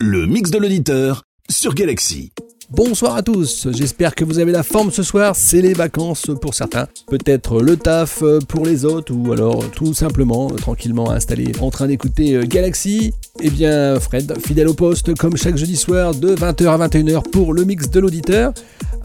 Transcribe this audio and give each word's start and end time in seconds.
Le 0.00 0.26
mix 0.26 0.52
de 0.52 0.58
l'auditeur 0.58 1.24
sur 1.50 1.74
Galaxy. 1.74 2.32
Bonsoir 2.70 3.16
à 3.16 3.22
tous, 3.22 3.66
j'espère 3.72 4.14
que 4.14 4.26
vous 4.26 4.40
avez 4.40 4.52
la 4.52 4.62
forme 4.62 4.90
ce 4.90 5.02
soir, 5.02 5.34
c'est 5.34 5.62
les 5.62 5.72
vacances 5.72 6.26
pour 6.38 6.52
certains, 6.52 6.86
peut-être 7.06 7.62
le 7.62 7.78
taf 7.78 8.22
pour 8.46 8.66
les 8.66 8.84
autres 8.84 9.14
ou 9.14 9.32
alors 9.32 9.70
tout 9.70 9.94
simplement 9.94 10.48
tranquillement 10.48 11.10
installé 11.10 11.52
en 11.62 11.70
train 11.70 11.86
d'écouter 11.86 12.38
Galaxy. 12.46 13.14
Eh 13.40 13.48
bien 13.48 13.98
Fred, 13.98 14.34
fidèle 14.44 14.68
au 14.68 14.74
poste 14.74 15.14
comme 15.14 15.38
chaque 15.38 15.56
jeudi 15.56 15.76
soir 15.76 16.14
de 16.14 16.34
20h 16.34 16.66
à 16.66 16.88
21h 16.88 17.22
pour 17.30 17.54
le 17.54 17.64
mix 17.64 17.88
de 17.88 18.00
l'auditeur. 18.00 18.52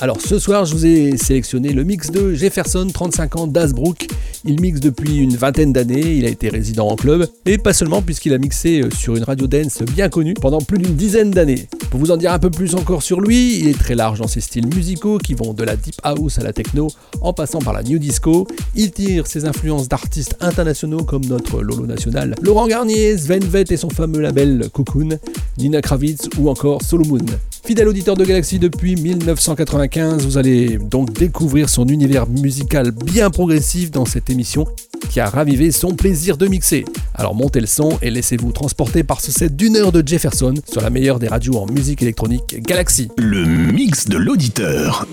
Alors 0.01 0.19
ce 0.19 0.39
soir 0.39 0.65
je 0.65 0.73
vous 0.73 0.85
ai 0.85 1.15
sélectionné 1.15 1.71
le 1.71 1.85
mix 1.85 2.11
de 2.11 2.33
Jefferson, 2.33 2.87
35 2.93 3.35
ans 3.37 3.47
d'Asbrook. 3.47 4.07
Il 4.45 4.59
mixe 4.59 4.81
depuis 4.81 5.19
une 5.19 5.37
vingtaine 5.37 5.71
d'années, 5.71 6.15
il 6.15 6.25
a 6.25 6.29
été 6.29 6.49
résident 6.49 6.85
en 6.89 6.97
club, 6.97 7.27
et 7.45 7.57
pas 7.57 7.71
seulement 7.71 8.01
puisqu'il 8.01 8.33
a 8.33 8.37
mixé 8.37 8.81
sur 8.93 9.15
une 9.15 9.23
radio 9.23 9.47
dance 9.47 9.83
bien 9.83 10.09
connue 10.09 10.33
pendant 10.33 10.59
plus 10.59 10.79
d'une 10.79 10.95
dizaine 10.95 11.31
d'années. 11.31 11.69
Pour 11.89 12.01
vous 12.01 12.11
en 12.11 12.17
dire 12.17 12.33
un 12.33 12.39
peu 12.39 12.49
plus 12.49 12.75
encore 12.75 13.03
sur 13.03 13.21
lui, 13.21 13.52
il 13.59 13.67
est 13.67 13.77
très 13.77 13.95
large 13.95 14.19
dans 14.19 14.27
ses 14.27 14.41
styles 14.41 14.67
musicaux 14.67 15.17
qui 15.17 15.33
vont 15.33 15.53
de 15.53 15.63
la 15.63 15.75
deep 15.75 15.95
house 16.03 16.39
à 16.39 16.43
la 16.43 16.53
techno 16.53 16.87
en 17.21 17.33
passant 17.33 17.59
par 17.59 17.73
la 17.73 17.83
new 17.83 17.99
disco. 17.99 18.47
Il 18.75 18.91
tire 18.91 19.27
ses 19.27 19.45
influences 19.45 19.87
d'artistes 19.87 20.35
internationaux 20.41 21.03
comme 21.03 21.25
notre 21.25 21.61
Lolo 21.61 21.85
national, 21.85 22.35
Laurent 22.41 22.67
Garnier, 22.67 23.17
Sven 23.17 23.43
Vett 23.43 23.71
et 23.71 23.77
son 23.77 23.89
fameux 23.89 24.21
label 24.21 24.69
Cocoon, 24.71 25.19
Nina 25.57 25.81
Kravitz 25.81 26.29
ou 26.37 26.49
encore 26.49 26.81
Solomon. 26.81 27.19
Fidèle 27.65 27.87
auditeur 27.87 28.17
de 28.17 28.25
Galaxy 28.25 28.59
depuis 28.59 28.97
1995, 28.97 30.25
vous 30.25 30.37
allez 30.37 30.77
donc 30.77 31.13
découvrir 31.13 31.69
son 31.69 31.87
univers 31.87 32.27
musical 32.27 32.91
bien 32.91 33.29
progressif 33.29 33.89
dans 33.89 34.03
cette 34.03 34.29
émission 34.29 34.67
qui 35.09 35.21
a 35.21 35.29
ravivé 35.29 35.71
son 35.71 35.91
plaisir 35.95 36.37
de 36.37 36.47
mixer. 36.47 36.83
Alors 37.15 37.35
montez 37.35 37.61
le 37.61 37.67
son 37.67 37.97
et 38.01 38.09
laissez-vous 38.09 38.51
transporter 38.51 39.03
par 39.03 39.21
ce 39.21 39.31
set 39.31 39.55
d'une 39.55 39.77
heure 39.77 39.91
de 39.91 40.05
Jefferson 40.05 40.55
sur 40.69 40.81
la 40.81 40.89
meilleure 40.89 41.19
des 41.19 41.27
radios 41.27 41.55
en 41.55 41.65
musique 41.67 42.01
électronique 42.01 42.61
Galaxy. 42.61 43.09
Mix 43.45 44.07
de 44.07 44.17
l'auditeur. 44.17 45.05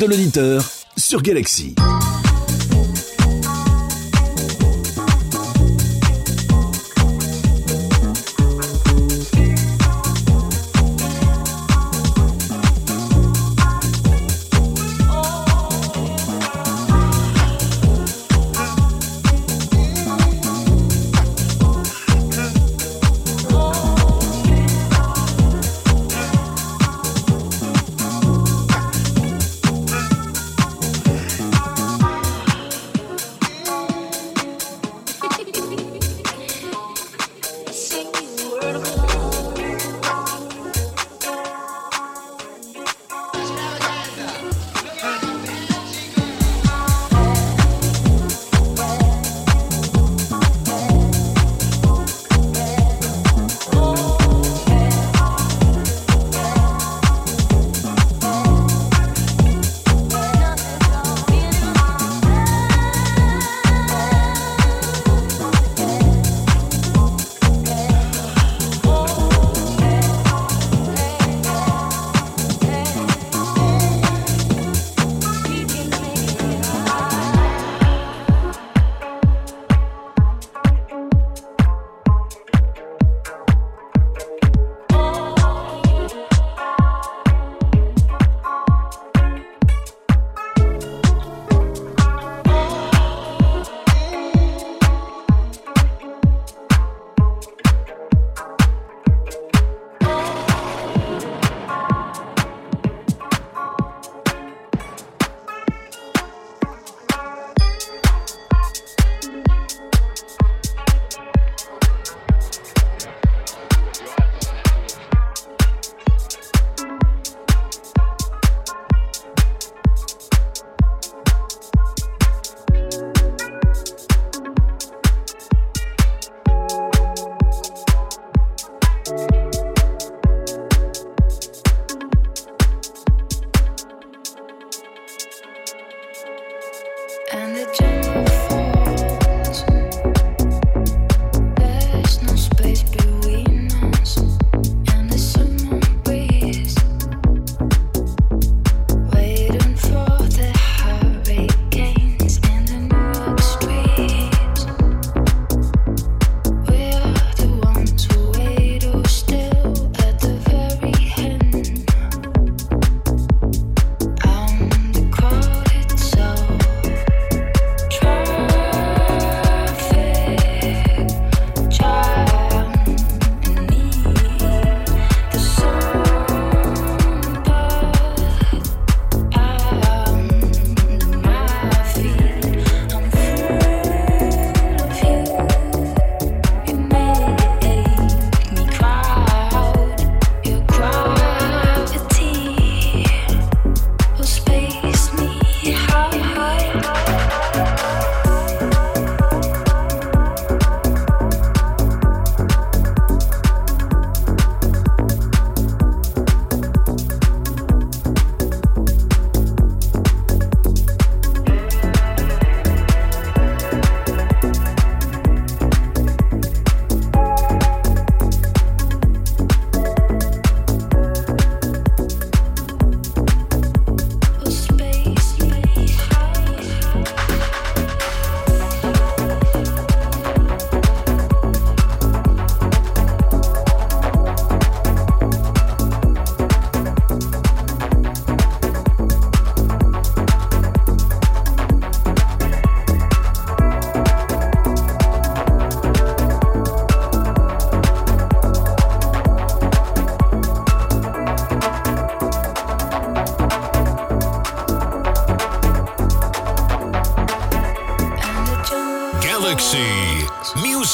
De 0.00 0.06
l'auditeur 0.06 0.64
sur 0.96 1.22
Galaxy. 1.22 1.74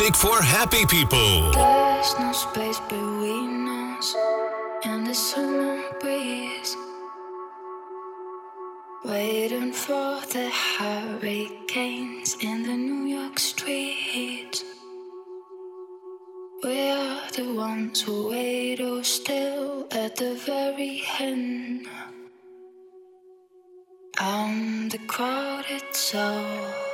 Music 0.02 0.16
for 0.16 0.42
happy 0.42 0.84
people. 0.86 1.52
There's 1.52 2.18
no 2.18 2.32
space 2.32 2.80
between 2.88 3.68
us, 3.68 4.16
and 4.84 5.06
the 5.06 5.14
summer 5.14 5.80
breeze. 6.00 6.76
Waiting 9.04 9.72
for 9.72 10.20
the 10.34 10.50
hurricanes 10.50 12.36
in 12.40 12.62
the 12.64 12.76
New 12.76 13.16
York 13.16 13.38
streets. 13.38 14.64
We 16.64 16.90
are 16.90 17.30
the 17.30 17.54
ones 17.54 18.00
who 18.00 18.28
wait 18.30 18.80
or 18.80 19.04
still 19.04 19.86
at 19.92 20.16
the 20.16 20.34
very 20.34 21.02
end. 21.20 21.86
I'm 24.18 24.88
the 24.88 24.98
crowded 25.06 25.94
soul. 25.94 26.91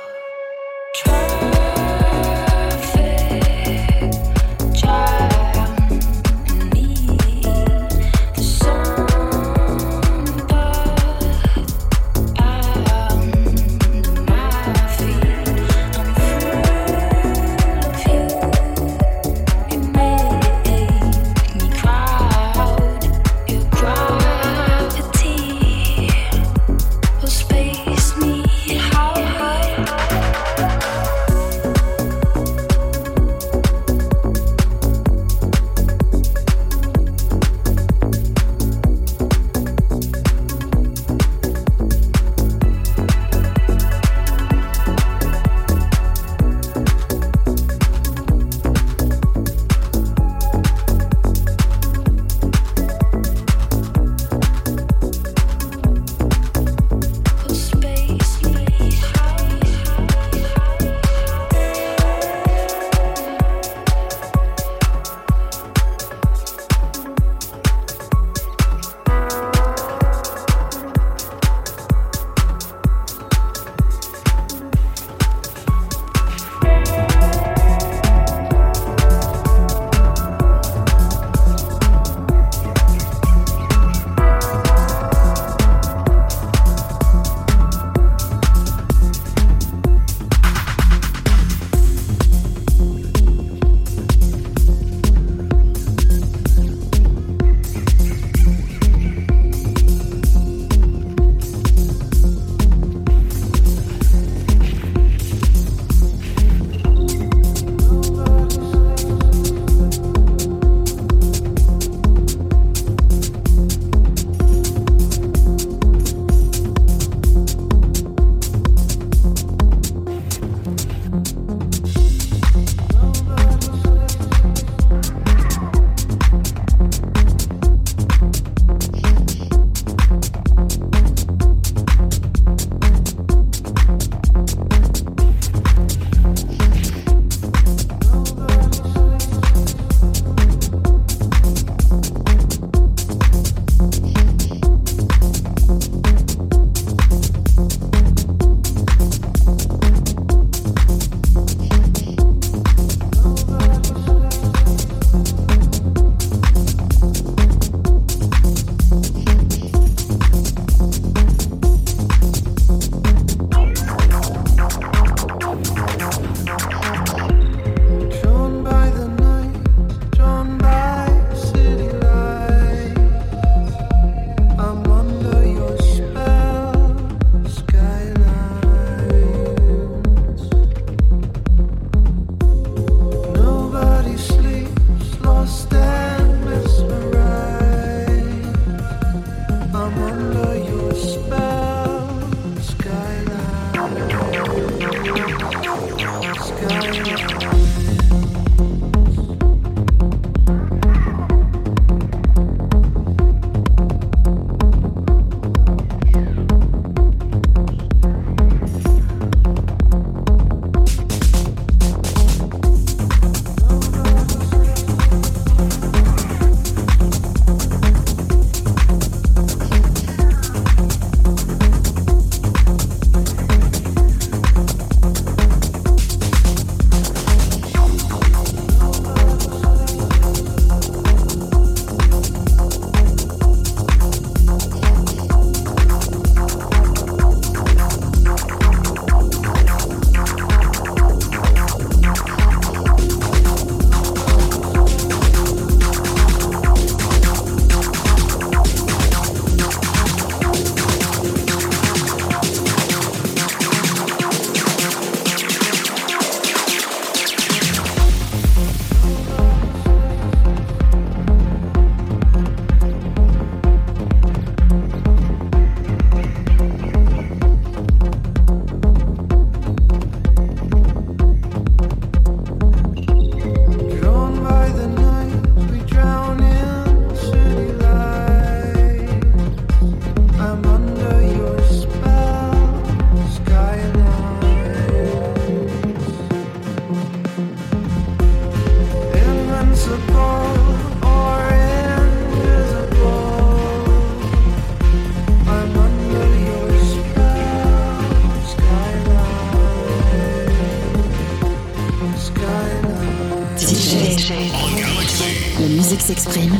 S'exprime, 306.09 306.57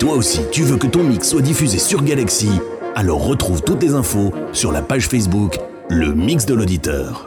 toi 0.00 0.14
aussi 0.14 0.40
tu 0.50 0.62
veux 0.62 0.78
que 0.78 0.86
ton 0.86 1.04
mix 1.04 1.28
soit 1.28 1.42
diffusé 1.42 1.78
sur 1.78 2.02
Galaxy, 2.02 2.48
alors 2.96 3.22
retrouve 3.24 3.62
toutes 3.62 3.82
les 3.82 3.92
infos 3.92 4.32
sur 4.52 4.72
la 4.72 4.80
page 4.80 5.06
Facebook 5.06 5.58
Le 5.90 6.14
Mix 6.14 6.46
de 6.46 6.54
l'Auditeur. 6.54 7.26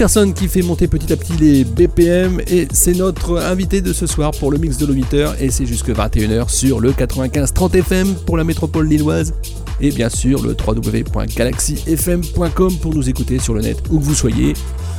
Jefferson 0.00 0.32
qui 0.34 0.48
fait 0.48 0.62
monter 0.62 0.88
petit 0.88 1.12
à 1.12 1.16
petit 1.18 1.34
les 1.34 1.62
BPM 1.62 2.40
et 2.46 2.66
c'est 2.72 2.94
notre 2.94 3.36
invité 3.36 3.82
de 3.82 3.92
ce 3.92 4.06
soir 4.06 4.30
pour 4.30 4.50
le 4.50 4.56
mix 4.56 4.78
de 4.78 4.86
l'auditeur 4.86 5.34
et 5.38 5.50
c'est 5.50 5.66
jusque 5.66 5.90
21h 5.90 6.48
sur 6.48 6.80
le 6.80 6.94
95 6.94 7.52
30 7.52 7.74
FM 7.74 8.14
pour 8.24 8.38
la 8.38 8.44
métropole 8.44 8.88
lilloise 8.88 9.34
et 9.78 9.90
bien 9.90 10.08
sûr 10.08 10.42
le 10.42 10.56
www.galaxyfm.com 10.66 12.78
pour 12.80 12.94
nous 12.94 13.10
écouter 13.10 13.38
sur 13.38 13.52
le 13.52 13.60
net 13.60 13.76
où 13.90 13.98
que 13.98 14.04
vous 14.04 14.14
soyez 14.14 14.54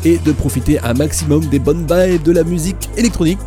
et 0.06 0.20
de 0.20 0.32
profiter 0.32 0.78
un 0.82 0.94
maximum 0.94 1.48
des 1.48 1.58
bonnes 1.58 1.88
bails 1.88 2.20
de 2.20 2.32
la 2.32 2.44
musique 2.44 2.88
électronique. 2.96 3.40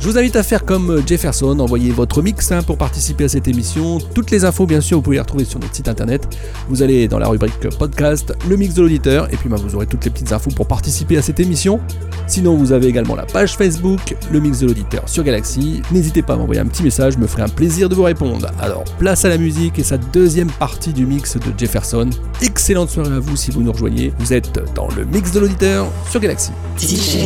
Je 0.00 0.06
vous 0.06 0.16
invite 0.16 0.36
à 0.36 0.44
faire 0.44 0.64
comme 0.64 1.02
Jefferson, 1.04 1.58
envoyez 1.58 1.90
votre 1.90 2.22
mix 2.22 2.52
hein, 2.52 2.62
pour 2.62 2.78
participer 2.78 3.24
à 3.24 3.28
cette 3.28 3.48
émission. 3.48 3.98
Toutes 4.14 4.30
les 4.30 4.44
infos, 4.44 4.64
bien 4.64 4.80
sûr, 4.80 4.98
vous 4.98 5.02
pouvez 5.02 5.16
les 5.16 5.20
retrouver 5.20 5.44
sur 5.44 5.58
notre 5.58 5.74
site 5.74 5.88
internet. 5.88 6.38
Vous 6.68 6.84
allez 6.84 7.08
dans 7.08 7.18
la 7.18 7.26
rubrique 7.26 7.68
podcast, 7.76 8.32
le 8.48 8.56
mix 8.56 8.74
de 8.74 8.82
l'auditeur, 8.82 9.26
et 9.32 9.36
puis 9.36 9.48
bah, 9.48 9.56
vous 9.60 9.74
aurez 9.74 9.86
toutes 9.86 10.04
les 10.04 10.12
petites 10.12 10.32
infos 10.32 10.50
pour 10.50 10.68
participer 10.68 11.16
à 11.16 11.22
cette 11.22 11.40
émission. 11.40 11.80
Sinon, 12.28 12.54
vous 12.54 12.70
avez 12.70 12.86
également 12.86 13.16
la 13.16 13.26
page 13.26 13.56
Facebook, 13.56 14.16
le 14.30 14.38
mix 14.38 14.60
de 14.60 14.68
l'auditeur 14.68 15.08
sur 15.08 15.24
Galaxy. 15.24 15.82
N'hésitez 15.90 16.22
pas 16.22 16.34
à 16.34 16.36
m'envoyer 16.36 16.60
un 16.60 16.66
petit 16.66 16.84
message, 16.84 17.14
je 17.14 17.18
me 17.18 17.26
ferai 17.26 17.42
un 17.42 17.48
plaisir 17.48 17.88
de 17.88 17.96
vous 17.96 18.04
répondre. 18.04 18.46
Alors, 18.60 18.84
place 19.00 19.24
à 19.24 19.28
la 19.28 19.38
musique 19.38 19.80
et 19.80 19.82
sa 19.82 19.98
deuxième 19.98 20.50
partie 20.50 20.92
du 20.92 21.06
mix 21.06 21.36
de 21.36 21.52
Jefferson. 21.58 22.08
Excellente 22.40 22.90
soirée 22.90 23.16
à 23.16 23.18
vous 23.18 23.34
si 23.34 23.50
vous 23.50 23.62
nous 23.62 23.72
rejoignez. 23.72 24.12
Vous 24.20 24.32
êtes 24.32 24.60
dans 24.76 24.88
le 24.96 25.04
mix 25.06 25.32
de 25.32 25.40
l'auditeur 25.40 25.88
sur 26.08 26.20
Galaxy. 26.20 26.52
DJ. 26.78 27.16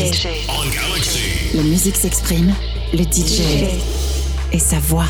On 0.48 0.62
Galaxy. 0.70 1.41
La 1.54 1.62
musique 1.62 1.96
s'exprime, 1.96 2.54
le 2.94 3.02
DJ 3.02 3.42
et 4.52 4.58
sa 4.58 4.78
voix. 4.78 5.04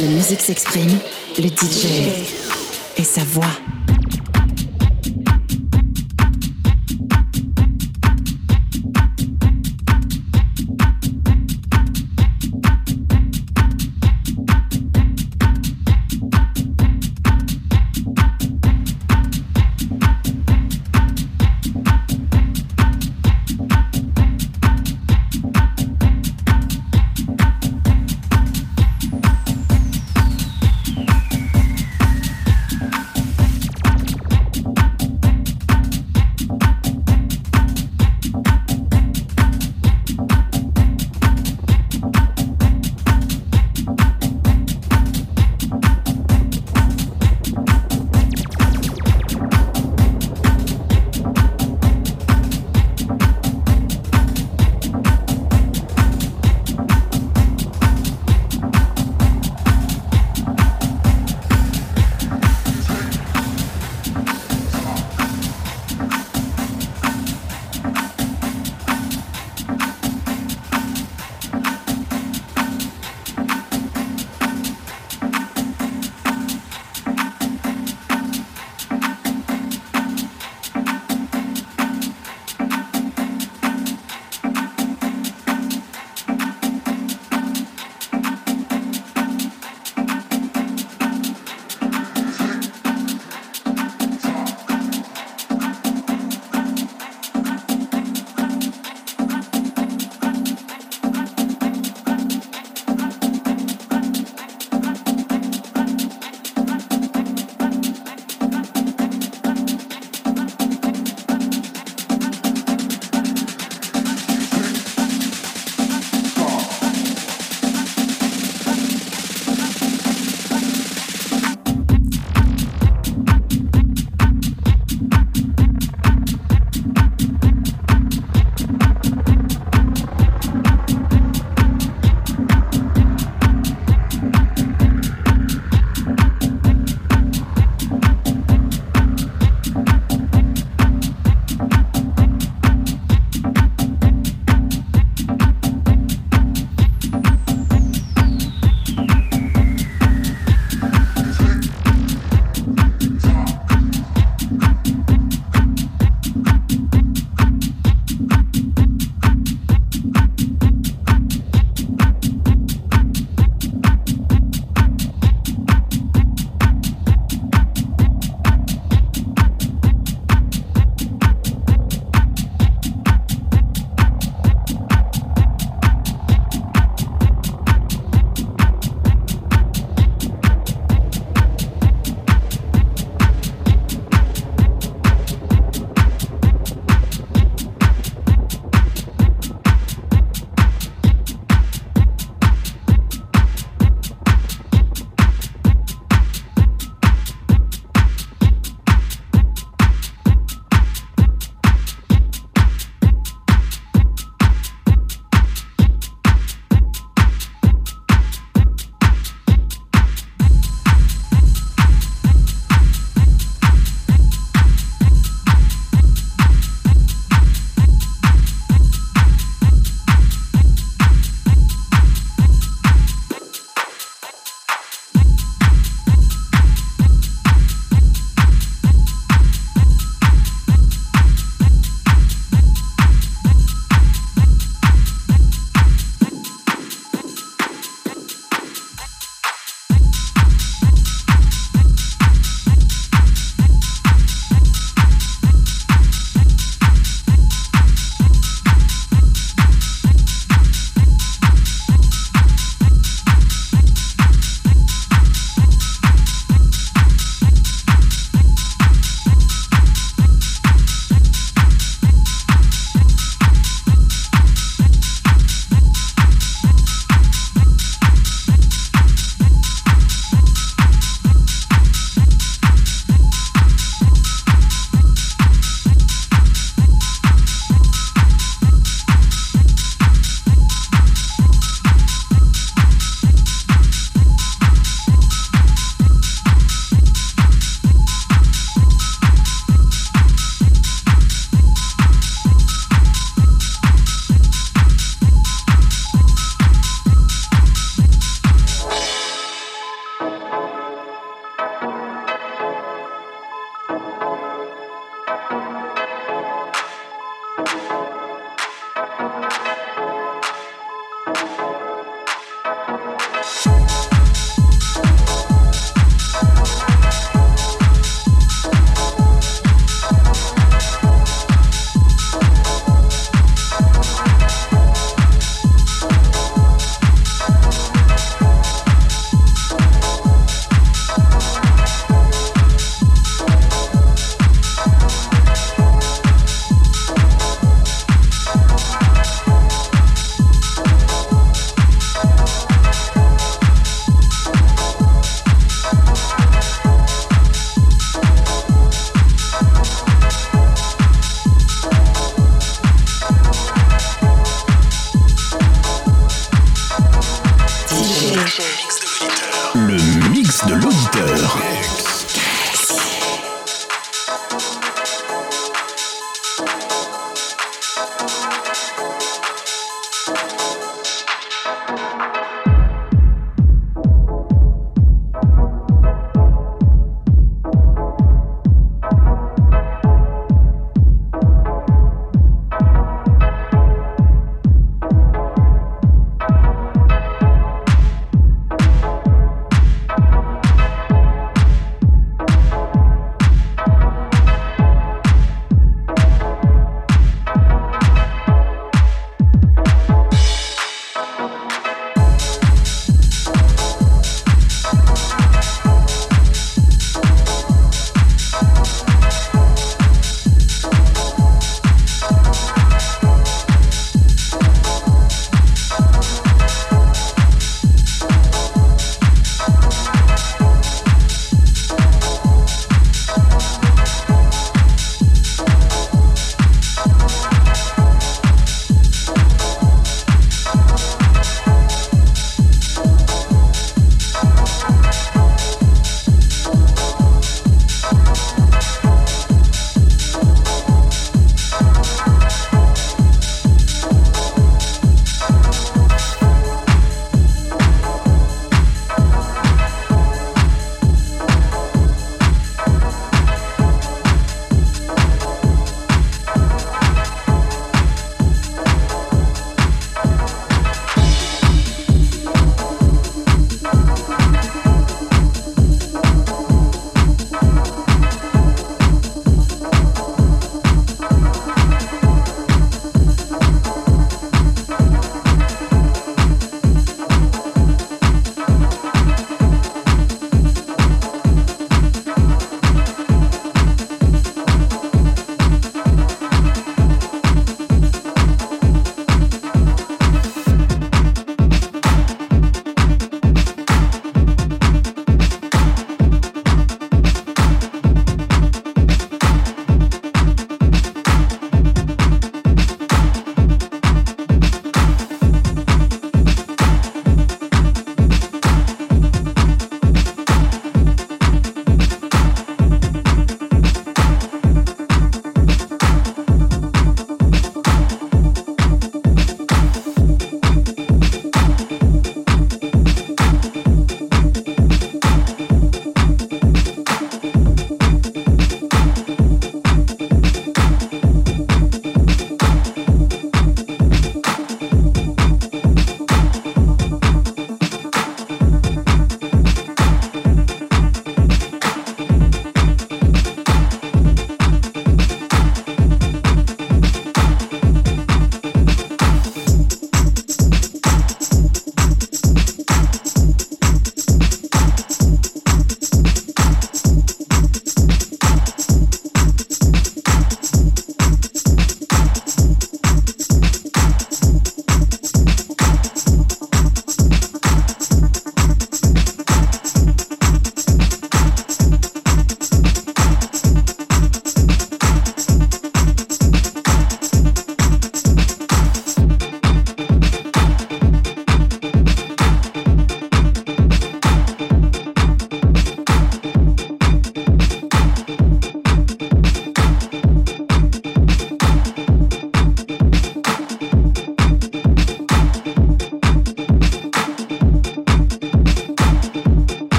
La 0.00 0.06
musique 0.06 0.40
s'exprime, 0.40 0.98
le 1.38 1.46
DJ 1.46 1.86
et 2.96 3.04
sa 3.04 3.22
voix. 3.22 3.46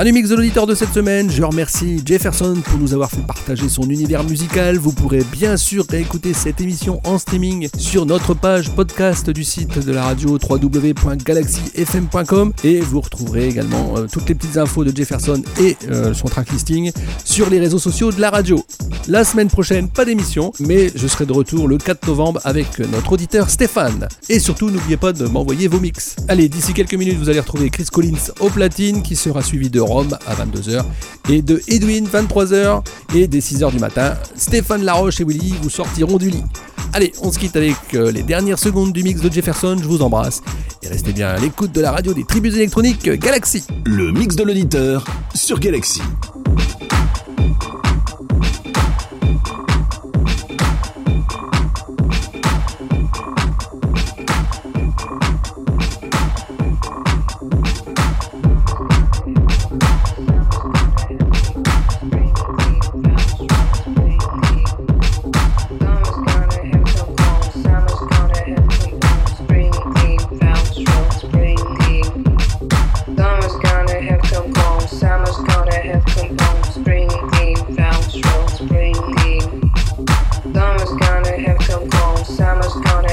Fin 0.00 0.06
du 0.06 0.12
mix 0.12 0.30
de 0.30 0.34
l'auditeur 0.34 0.66
de 0.66 0.74
cette 0.74 0.94
semaine, 0.94 1.30
je 1.30 1.42
remercie 1.42 2.00
Jefferson 2.02 2.56
pour 2.64 2.78
nous 2.78 2.94
avoir 2.94 3.10
fait 3.10 3.20
partager 3.20 3.68
son 3.68 3.82
univers 3.82 4.24
musical. 4.24 4.78
Vous 4.78 4.92
pourrez 4.92 5.22
bien 5.30 5.58
sûr 5.58 5.84
réécouter 5.86 6.32
cette 6.32 6.58
émission 6.62 7.02
en 7.04 7.18
streaming 7.18 7.68
sur 7.76 8.06
notre 8.06 8.32
page 8.32 8.70
podcast 8.70 9.28
du 9.28 9.44
site 9.44 9.84
de 9.84 9.92
la 9.92 10.04
radio 10.04 10.38
www.galaxyfm.com 10.42 12.54
et 12.64 12.80
vous 12.80 13.02
retrouverez 13.02 13.48
également 13.48 13.98
euh, 13.98 14.06
toutes 14.10 14.26
les 14.30 14.34
petites 14.34 14.56
infos 14.56 14.84
de 14.84 14.96
Jefferson 14.96 15.42
et 15.60 15.76
euh, 15.90 16.14
son 16.14 16.28
track 16.28 16.50
listing 16.50 16.92
sur 17.22 17.50
les 17.50 17.60
réseaux 17.60 17.78
sociaux 17.78 18.10
de 18.10 18.22
la 18.22 18.30
radio. 18.30 18.64
La 19.06 19.22
semaine 19.22 19.48
prochaine, 19.48 19.90
pas 19.90 20.06
d'émission, 20.06 20.54
mais 20.60 20.90
je 20.94 21.06
serai 21.08 21.26
de 21.26 21.34
retour 21.34 21.68
le 21.68 21.76
4 21.76 22.06
novembre 22.06 22.40
avec 22.44 22.78
notre 22.78 23.12
auditeur 23.12 23.50
Stéphane. 23.50 24.08
Et 24.30 24.38
surtout, 24.38 24.70
n'oubliez 24.70 24.96
pas 24.96 25.12
de 25.12 25.26
m'envoyer 25.26 25.68
vos 25.68 25.78
mix. 25.78 26.16
Allez, 26.26 26.48
d'ici 26.48 26.72
quelques 26.72 26.94
minutes, 26.94 27.18
vous 27.18 27.28
allez 27.28 27.40
retrouver 27.40 27.68
Chris 27.68 27.88
Collins 27.92 28.32
au 28.40 28.48
platine 28.48 29.02
qui 29.02 29.14
sera 29.14 29.42
suivi 29.42 29.68
de 29.68 29.89
À 29.90 30.36
22h 30.36 30.84
et 31.28 31.42
de 31.42 31.60
Edwin 31.66 32.06
23h 32.06 32.80
et 33.12 33.26
dès 33.26 33.40
6h 33.40 33.72
du 33.72 33.80
matin, 33.80 34.14
Stéphane 34.36 34.84
Laroche 34.84 35.20
et 35.20 35.24
Willy 35.24 35.54
vous 35.60 35.70
sortiront 35.70 36.16
du 36.16 36.30
lit. 36.30 36.44
Allez, 36.92 37.12
on 37.22 37.32
se 37.32 37.40
quitte 37.40 37.56
avec 37.56 37.74
euh, 37.94 38.12
les 38.12 38.22
dernières 38.22 38.60
secondes 38.60 38.92
du 38.92 39.02
mix 39.02 39.20
de 39.20 39.32
Jefferson, 39.32 39.76
je 39.82 39.88
vous 39.88 40.02
embrasse 40.02 40.42
et 40.82 40.88
restez 40.88 41.12
bien 41.12 41.30
à 41.30 41.38
l'écoute 41.38 41.72
de 41.72 41.80
la 41.80 41.90
radio 41.90 42.14
des 42.14 42.22
tribus 42.22 42.54
électroniques 42.54 43.10
Galaxy. 43.10 43.64
Le 43.84 44.12
mix 44.12 44.36
de 44.36 44.44
l'auditeur 44.44 45.04
sur 45.34 45.58
Galaxy. 45.58 46.02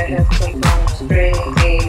head 0.07 0.19
of 0.21 0.29
the. 1.09 1.86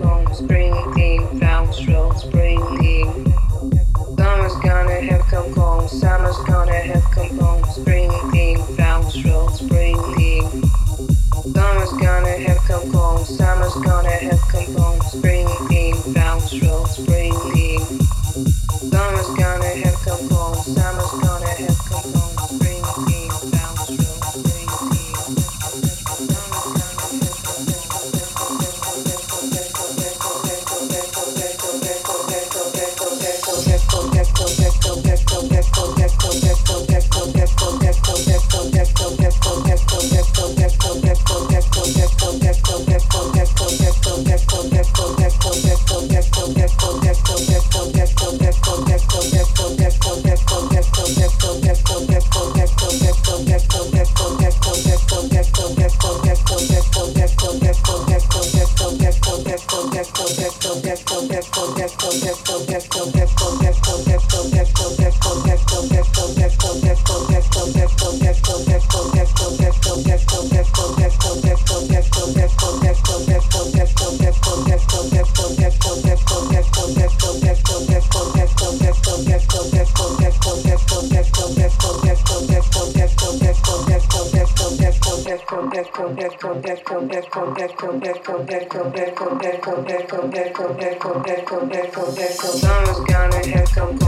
long 0.00 0.32
springing, 0.34 1.20
downstrokes 1.40 2.20
springing. 2.20 3.32
Summer's 4.16 4.54
gonna 4.62 5.00
have 5.00 5.22
come 5.26 5.52
home, 5.54 5.88
summer's 5.88 6.36
gonna 6.46 6.74
have 6.74 7.04
come 7.10 7.38
home. 7.38 7.56
Summer's 11.54 11.92
gonna 12.00 12.36
have 12.38 12.58
come 12.66 12.90
home, 12.90 13.24
summer's 13.24 13.74
gonna 13.74 14.10
have 14.10 14.40
come 14.48 14.74
home. 14.74 14.86
echo, 89.84 90.30
echo, 90.32 90.76
echo, 90.78 90.78
echo, 90.78 91.22
echo, 91.26 91.68
echo, 91.70 92.14
echo. 92.16 92.46
Someone's 92.46 93.00
gonna 93.00 93.40
echo. 93.44 94.05